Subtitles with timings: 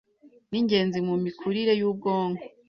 [0.51, 2.43] n'ingenzi mu mikurire y'ubwonko